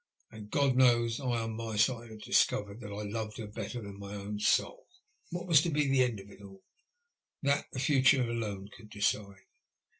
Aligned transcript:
And, 0.31 0.51
Ood 0.55 0.75
knows, 0.77 1.19
I 1.19 1.25
on 1.41 1.53
my 1.55 1.75
side 1.75 2.09
had 2.09 2.21
dis 2.21 2.43
covered 2.43 2.79
that 2.79 2.91
I 2.91 3.03
loved 3.07 3.37
her 3.37 3.45
better 3.45 3.83
than 3.83 3.99
my 3.99 4.15
own 4.15 4.39
soul. 4.39 4.87
What 5.29 5.45
was 5.45 5.61
to 5.61 5.69
be 5.69 5.87
the 5.89 6.01
end 6.01 6.19
of 6.19 6.31
it 6.31 6.41
all? 6.41 6.63
That 7.43 7.67
the 7.71 7.77
future 7.79 8.27
alone 8.27 8.69
could 8.75 8.89
decide. 8.89 9.41